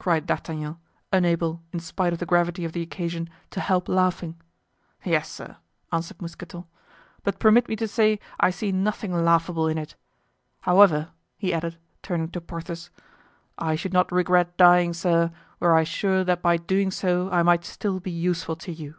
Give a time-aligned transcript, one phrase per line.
[0.00, 0.78] cried D'Artagnan,
[1.12, 4.34] unable in spite of the gravity of the occasion to help laughing.
[5.04, 5.58] "Yes, sir,"
[5.92, 6.64] answered Mousqueton;
[7.22, 9.94] "but permit me to say I see nothing laughable in it.
[10.62, 12.90] However," he added, turning to Porthos,
[13.58, 15.30] "I should not regret dying, sir,
[15.60, 18.96] were I sure that by doing so I might still be useful to you."